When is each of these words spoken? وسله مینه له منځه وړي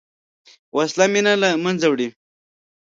وسله 0.75 1.05
مینه 1.13 1.33
له 1.41 1.49
منځه 1.63 1.87
وړي 1.91 2.07